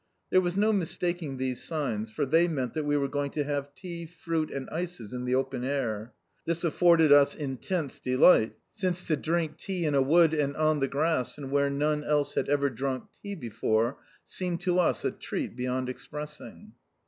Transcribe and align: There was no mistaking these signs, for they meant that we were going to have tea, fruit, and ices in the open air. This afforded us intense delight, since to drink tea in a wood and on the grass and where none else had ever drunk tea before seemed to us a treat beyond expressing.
There 0.31 0.41
was 0.41 0.57
no 0.57 0.73
mistaking 0.73 1.37
these 1.37 1.61
signs, 1.61 2.09
for 2.09 2.25
they 2.25 2.47
meant 2.47 2.73
that 2.73 2.85
we 2.85 2.97
were 2.97 3.07
going 3.07 3.29
to 3.33 3.43
have 3.43 3.75
tea, 3.75 4.07
fruit, 4.07 4.49
and 4.49 4.67
ices 4.71 5.13
in 5.13 5.25
the 5.25 5.35
open 5.35 5.63
air. 5.63 6.11
This 6.47 6.63
afforded 6.63 7.11
us 7.11 7.35
intense 7.35 7.99
delight, 7.99 8.55
since 8.73 9.05
to 9.09 9.15
drink 9.15 9.57
tea 9.59 9.85
in 9.85 9.93
a 9.93 10.01
wood 10.01 10.33
and 10.33 10.57
on 10.57 10.79
the 10.79 10.87
grass 10.87 11.37
and 11.37 11.51
where 11.51 11.69
none 11.69 12.03
else 12.03 12.33
had 12.33 12.49
ever 12.49 12.71
drunk 12.71 13.09
tea 13.21 13.35
before 13.35 13.99
seemed 14.25 14.61
to 14.61 14.79
us 14.79 15.05
a 15.05 15.11
treat 15.11 15.55
beyond 15.55 15.87
expressing. 15.87 16.71